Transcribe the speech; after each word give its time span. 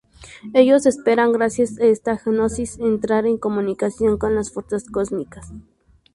Ellos 0.55 0.87
esperan, 0.87 1.31
gracias 1.31 1.77
a 1.79 1.83
esta 1.85 2.17
gnosis, 2.25 2.79
entrar 2.79 3.27
en 3.27 3.37
comunicación 3.37 4.17
con 4.17 4.33
las 4.33 4.51
fuerzas 4.51 4.85
cósmicas. 4.91 5.53